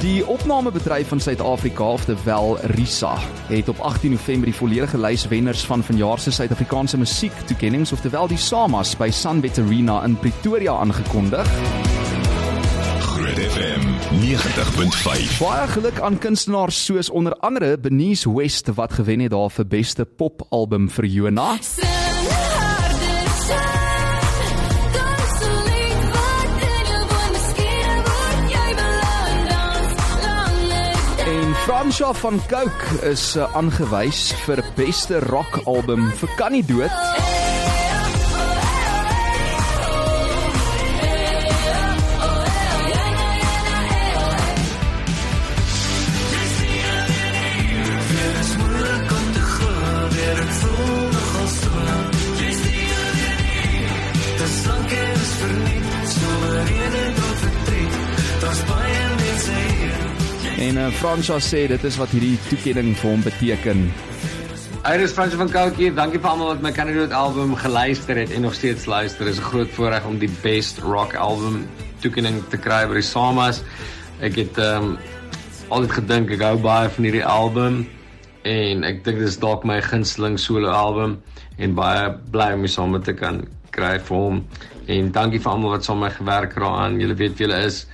Die 0.00 0.26
opnamebedryf 0.26 1.08
van 1.08 1.20
Suid-Afrika, 1.20 1.84
oftewel 1.84 2.58
RISA, 2.60 3.14
het 3.46 3.68
op 3.68 3.78
18 3.78 4.10
November 4.10 4.44
die 4.44 4.54
volledige 4.54 4.98
lys 4.98 5.28
wenners 5.28 5.64
van 5.64 5.82
vanjaar 5.82 6.18
se 6.18 6.30
Suid-Afrikaanse 6.30 6.98
musiektoekennings, 6.98 7.92
oftewel 7.92 8.28
die 8.28 8.38
SAMAs 8.38 8.96
by 8.96 9.08
Sunbet 9.10 9.58
Arena 9.58 10.02
in 10.04 10.18
Pretoria 10.18 10.76
aangekondig. 10.76 11.48
Groot 13.00 13.40
FM 13.40 13.86
90.5. 14.20 15.38
Baie 15.40 15.68
geluk 15.68 16.00
aan 16.00 16.18
kunstenaars 16.18 16.84
soos 16.84 17.10
onder 17.10 17.36
andere 17.40 17.78
Benice 17.78 18.36
West 18.36 18.68
wat 18.74 18.92
gewen 18.92 19.20
het 19.20 19.30
daar 19.30 19.50
vir 19.50 19.66
beste 19.66 20.04
popalbum 20.04 20.90
vir 20.90 21.04
Jona. 21.04 21.56
En 21.56 22.05
Fransha 31.66 32.14
van 32.14 32.40
Cooke 32.46 33.08
is 33.10 33.34
uh, 33.34 33.48
aangewys 33.58 34.28
vir 34.46 34.62
beste 34.78 35.18
rockalbum 35.26 36.12
vir 36.20 36.36
Kan 36.38 36.54
nie 36.54 36.62
dood. 36.62 37.45
En 60.56 60.78
uh, 60.80 60.88
Fransha 60.88 61.36
sê 61.44 61.66
dit 61.68 61.82
is 61.84 61.96
wat 62.00 62.12
hierdie 62.16 62.38
toekenning 62.48 62.94
vir 62.96 63.10
hom 63.10 63.24
beteken. 63.24 63.82
Iris 64.88 65.12
Frans 65.12 65.34
van 65.36 65.50
Cooke 65.52 65.76
hier. 65.76 65.92
Dankie 65.92 66.20
vir 66.22 66.30
almal 66.30 66.54
wat 66.54 66.62
my 66.64 66.70
Canada 66.72 67.04
album 67.18 67.52
geluister 67.60 68.16
het 68.16 68.32
en 68.32 68.46
nog 68.46 68.54
steeds 68.56 68.86
luister. 68.88 69.28
Is 69.28 69.36
'n 69.36 69.50
groot 69.50 69.70
voorreg 69.76 70.06
om 70.08 70.16
die 70.18 70.30
best 70.42 70.78
rock 70.78 71.14
album 71.14 71.68
toekenning 72.00 72.40
te 72.48 72.56
kry 72.56 72.86
by 72.88 72.94
die 72.94 73.02
SAMAs. 73.02 73.60
Ek 74.20 74.36
het 74.36 74.56
ehm 74.56 74.96
um, 74.96 74.98
altyd 75.68 75.92
gedink 75.92 76.30
ek 76.30 76.40
hou 76.40 76.56
baie 76.56 76.88
van 76.88 77.04
hierdie 77.04 77.26
album 77.26 77.86
en 78.42 78.84
ek 78.84 79.04
dink 79.04 79.18
dit 79.18 79.28
is 79.28 79.36
dalk 79.36 79.64
my 79.64 79.80
gunsteling 79.82 80.38
solo 80.38 80.70
album 80.70 81.18
en 81.58 81.74
baie 81.74 82.14
bly 82.30 82.52
om 82.54 82.66
saam 82.66 82.90
met 82.96 83.04
te 83.04 83.12
kan 83.12 83.44
kry 83.70 83.98
vir 84.00 84.16
hom. 84.16 84.46
En 84.86 85.12
dankie 85.12 85.40
vir 85.40 85.52
almal 85.52 85.76
wat 85.76 85.84
saam 85.84 85.98
met 85.98 86.12
my 86.12 86.16
gewerk 86.16 86.54
het 86.54 86.62
daaraan. 86.62 87.00
Julle 87.00 87.14
weet 87.14 87.36
wie 87.36 87.46
julle 87.46 87.64
is. 87.66 87.86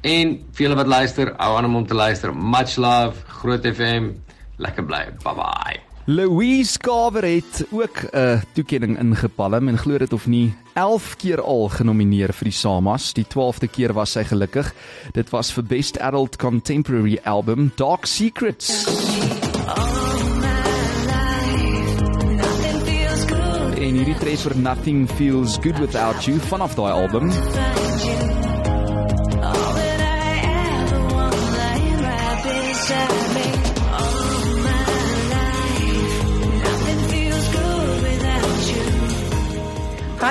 En 0.00 0.32
vir 0.56 0.64
julle 0.64 0.78
wat 0.78 0.88
luister, 0.88 1.34
hou 1.36 1.52
aan 1.58 1.68
om 1.68 1.86
te 1.86 1.94
luister. 1.94 2.32
Much 2.32 2.76
love, 2.80 3.20
Groot 3.40 3.66
FM. 3.68 4.14
Lekker 4.56 4.84
bly. 4.84 5.04
Bye 5.24 5.34
bye. 5.36 5.80
Louise 6.10 6.78
Carver 6.78 7.22
het 7.22 7.66
ook 7.70 8.02
'n 8.12 8.42
toekenning 8.52 8.98
ingepalm 8.98 9.68
en 9.68 9.78
glo 9.78 9.98
dit 9.98 10.12
of 10.12 10.26
nie 10.26 10.54
11 10.74 11.16
keer 11.16 11.42
al 11.42 11.68
genomineer 11.68 12.32
vir 12.32 12.44
die 12.44 12.52
SAMAs. 12.52 13.12
Die 13.12 13.24
12de 13.24 13.68
keer 13.68 13.92
was 13.92 14.10
sy 14.12 14.24
gelukkig. 14.24 14.74
Dit 15.12 15.30
was 15.30 15.52
vir 15.52 15.64
Best 15.64 15.98
Adult 15.98 16.36
Contemporary 16.36 17.18
Album 17.24 17.72
Dark 17.76 18.06
Secrets. 18.06 18.86
En 23.76 23.94
hierdie 23.94 24.18
treffer 24.18 24.58
Nothing 24.58 25.08
Feels 25.10 25.58
Good 25.62 25.78
Without 25.78 26.24
You 26.24 26.38
vanaf 26.38 26.74
daai 26.74 26.92
album. 26.92 27.30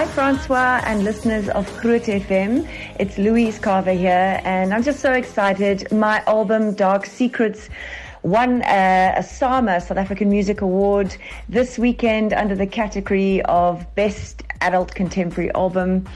Francois 0.10 0.82
and 0.86 1.04
listeners 1.04 1.50
of 1.50 1.66
Groot 1.78 2.04
FM. 2.04 2.68
It's 3.00 3.18
Louise 3.18 3.60
Carver 3.60 3.92
here, 3.92 4.42
and 4.44 4.74
I'm 4.74 4.82
just 4.82 5.00
so 5.00 5.14
excited. 5.14 5.92
My 5.92 6.24
album, 6.26 6.74
Dark 6.74 7.06
Secrets, 7.06 7.70
won 8.24 8.64
uh, 8.64 9.14
a 9.18 9.24
SAMA, 9.24 9.80
South 9.82 9.98
African 9.98 10.30
Music 10.30 10.62
Award, 10.62 11.16
this 11.48 11.78
weekend 11.78 12.34
under 12.34 12.56
the 12.56 12.66
category 12.66 13.42
of 13.44 13.86
Best 13.96 14.44
Adult 14.62 14.96
Contemporary 14.96 15.52
Album. 15.54 16.08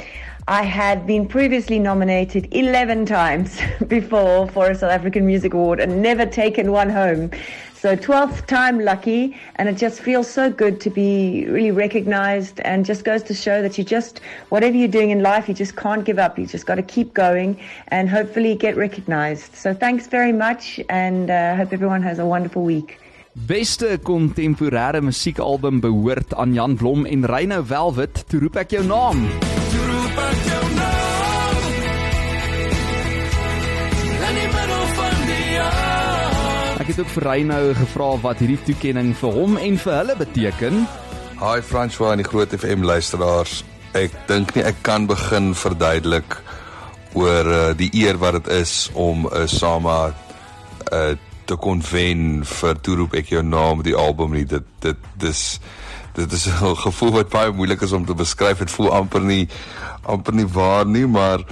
I 0.48 0.64
had 0.64 1.08
been 1.08 1.26
previously 1.26 1.80
nominated 1.80 2.50
11 2.52 3.06
times 3.06 3.62
before 3.88 4.50
for 4.50 4.70
a 4.70 4.76
South 4.76 4.92
African 4.92 5.26
Music 5.26 5.54
Award 5.54 5.80
and 5.80 6.02
never 6.02 6.26
taken 6.26 6.74
one 6.74 6.90
home. 6.90 7.31
So 7.74 7.96
12th 7.96 8.46
time 8.46 8.80
lucky, 8.80 9.38
and 9.56 9.70
it 9.70 9.78
just 9.78 10.02
feels 10.02 10.30
so 10.30 10.50
good 10.50 10.81
to 10.81 10.90
be 10.90 11.46
really 11.48 11.72
recognized 11.72 12.59
and 12.62 12.86
just 12.86 13.06
goes 13.06 13.24
to 13.24 13.34
show 13.34 13.62
that 13.62 13.78
you 13.78 13.84
just, 13.86 14.20
whatever 14.50 14.76
you're 14.76 14.88
doing 14.88 15.12
in 15.12 15.22
life, 15.22 15.48
you 15.48 15.54
just 15.54 15.78
can't 15.78 16.04
give 16.04 16.20
up. 16.20 16.38
You 16.38 16.46
just 16.46 16.66
got 16.66 16.75
to 16.75 16.81
keep 16.81 17.14
going 17.14 17.60
and 17.90 18.10
hopefully 18.10 18.56
get 18.56 18.75
recognized. 18.75 19.56
So 19.56 19.74
thanks 19.74 20.08
very 20.08 20.34
much, 20.34 20.80
and 20.90 21.30
I 21.30 21.52
uh, 21.52 21.56
hope 21.56 21.74
everyone 21.74 22.04
has 22.04 22.20
a 22.20 22.25
wonderful 22.25 22.64
week. 22.64 23.00
Beste 23.34 23.98
kontemporêre 24.04 25.02
musiekalbum 25.02 25.80
behoort 25.80 26.36
aan 26.36 26.54
Jan 26.54 26.75
Blom 26.75 27.06
en 27.06 27.25
Reyno 27.25 27.64
Velvet. 27.64 28.24
Toe 28.28 28.40
roep 28.40 28.62
ek 28.62 28.78
jou 28.78 28.86
naam. 28.86 29.25
Ek 36.83 36.89
het 36.91 36.99
ook 36.99 37.11
vir 37.13 37.23
Reyno 37.23 37.57
gevra 37.77 38.05
wat 38.19 38.41
hierdie 38.44 38.59
toekenning 38.67 39.13
vir 39.16 39.31
hom 39.31 39.53
en 39.55 39.77
vir 39.79 39.94
hulle 39.95 40.16
beteken. 40.19 40.81
Hi 41.39 41.61
François 41.63 42.11
en 42.11 42.19
die 42.19 42.25
Groot 42.27 42.51
FM 42.57 42.83
luisteraars. 42.83 43.61
Ek 43.95 44.11
dink 44.27 44.51
nie 44.57 44.66
ek 44.67 44.81
kan 44.83 45.05
begin 45.07 45.53
verduidelik 45.55 46.35
oor 47.16 47.47
uh, 47.47 47.61
die 47.79 47.88
eer 48.01 48.19
wat 48.19 48.35
dit 48.41 48.51
is 48.57 48.89
om 48.99 49.23
'n 49.23 49.31
uh, 49.31 49.45
Sama 49.47 50.11
uh, 50.91 51.16
te 51.47 51.55
kon 51.55 51.79
wen 51.94 52.44
vir 52.44 52.75
toeroep 52.83 53.15
ek 53.15 53.31
jou 53.31 53.45
naam 53.47 53.88
die 53.88 53.95
album 53.95 54.35
nie 54.35 54.44
dit 54.44 54.67
dit 54.83 55.07
dis 55.23 55.59
dit 56.19 56.31
is 56.35 56.47
'n 56.51 56.75
gevoel 56.83 57.15
wat 57.23 57.31
baie 57.31 57.55
moeilik 57.55 57.88
is 57.88 57.95
om 57.95 58.03
te 58.05 58.13
beskryf 58.13 58.59
dit 58.59 58.75
voel 58.75 58.91
amper 58.91 59.23
nie 59.23 59.47
amper 60.03 60.35
nie 60.35 60.51
waar 60.51 60.85
nie 60.85 61.07
maar 61.07 61.47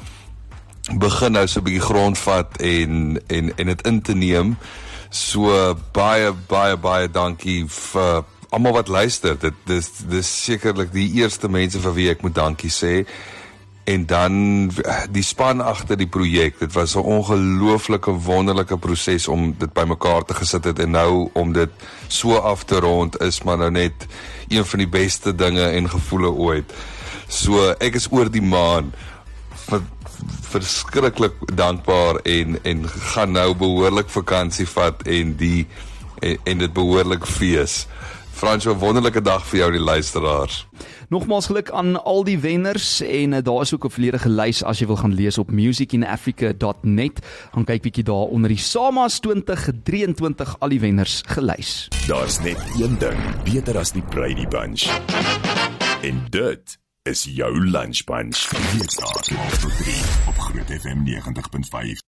begin 0.92 1.40
nou 1.40 1.48
so 1.48 1.64
'n 1.64 1.64
bietjie 1.64 1.88
grondvat 1.88 2.60
en 2.60 3.22
en 3.28 3.56
en 3.56 3.68
dit 3.68 3.88
in 3.88 4.02
te 4.02 4.14
neem 4.14 4.58
so 5.12 5.52
baie 5.92 6.32
baie 6.48 6.78
baie 6.80 7.10
dankie 7.12 7.66
vir 7.68 8.24
almal 8.52 8.74
wat 8.80 8.88
luister. 8.88 9.36
Dit 9.40 9.60
dis 9.68 9.92
dis 10.10 10.32
sekerlik 10.46 10.92
die 10.96 11.10
eerste 11.20 11.52
mense 11.52 11.80
vir 11.84 11.96
wie 11.96 12.10
ek 12.12 12.24
moet 12.24 12.36
dankie 12.36 12.72
sê. 12.72 13.04
En 13.92 14.06
dan 14.06 14.36
die 15.12 15.24
span 15.26 15.62
agter 15.62 15.98
die 16.00 16.08
projek. 16.08 16.60
Dit 16.60 16.74
was 16.74 16.96
'n 16.96 17.04
ongelooflike 17.04 18.12
wonderlike 18.12 18.78
proses 18.78 19.28
om 19.28 19.56
dit 19.58 19.74
bymekaar 19.74 20.24
te 20.26 20.34
gesit 20.34 20.64
het. 20.64 20.80
En 20.80 20.92
nou 20.92 21.30
om 21.34 21.54
dit 21.54 21.70
so 22.08 22.36
af 22.36 22.64
te 22.64 22.80
rond 22.80 23.22
is 23.22 23.44
maar 23.44 23.58
nou 23.58 23.72
net 23.72 24.08
een 24.48 24.66
van 24.66 24.80
die 24.80 24.90
beste 24.90 25.36
dinge 25.36 25.64
en 25.64 25.90
gevoele 25.90 26.32
ooit. 26.32 26.74
So 27.28 27.76
ek 27.80 27.96
is 27.96 28.08
oor 28.12 28.32
die 28.32 28.42
maan 28.42 28.94
verskriklik 30.52 31.34
dankbaar 31.56 32.22
en 32.28 32.60
en 32.64 32.88
gaan 33.14 33.32
nou 33.32 33.54
behoorlik 33.56 34.10
vakansie 34.10 34.68
vat 34.68 35.04
en 35.08 35.36
die 35.40 35.68
en, 36.20 36.38
en 36.44 36.58
dit 36.58 36.74
behoorlik 36.74 37.26
fees. 37.26 37.86
Frans, 38.32 38.66
'n 38.66 38.80
wonderlike 38.80 39.22
dag 39.22 39.46
vir 39.46 39.60
jou 39.60 39.72
die 39.72 39.80
luisteraars. 39.80 40.68
Nogmaals 41.10 41.46
geluk 41.46 41.70
aan 41.72 42.04
al 42.04 42.24
die 42.24 42.40
wenners 42.40 43.02
en 43.02 43.32
uh, 43.32 43.42
daar 43.44 43.62
is 43.62 43.74
ook 43.74 43.86
'n 43.86 43.90
volledige 43.90 44.30
lys 44.30 44.64
as 44.64 44.80
jy 44.80 44.88
wil 44.88 44.96
gaan 44.96 45.14
lees 45.14 45.38
op 45.38 45.52
musicinafrica.net. 45.52 47.26
Gaan 47.52 47.66
kyk 47.66 47.82
bietjie 47.82 48.04
daar 48.04 48.32
onder 48.32 48.50
die 48.50 48.58
SAMAs 48.58 49.20
2023 49.20 50.56
al 50.60 50.70
die 50.70 50.80
wenners 50.80 51.24
gelys. 51.28 51.88
Daar's 52.08 52.40
net 52.40 52.58
een 52.80 52.98
ding 52.98 53.20
beter 53.44 53.78
as 53.78 53.92
die 53.92 54.04
Brady 54.10 54.48
Bunch. 54.48 54.90
En 56.02 56.26
dit 56.30 56.81
is 57.04 57.24
jou 57.24 57.60
lunch 57.60 58.04
bunch. 58.06 58.50
Hier 58.72 58.90
staan 58.90 59.16
op 59.16 59.72
3 59.72 59.96
op 60.28 60.38
Groot 60.38 60.70
FM 60.82 61.04
90.5. 61.04 62.00